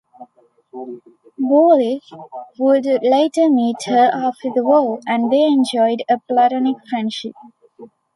Boulle 1.37 1.99
would 2.57 2.85
later 3.03 3.51
meet 3.51 3.83
her 3.85 4.09
after 4.11 4.49
the 4.51 4.63
war, 4.63 4.99
and 5.05 5.31
they 5.31 5.43
enjoyed 5.43 6.01
a 6.09 6.17
platonic 6.27 6.77
friendship. 6.89 7.35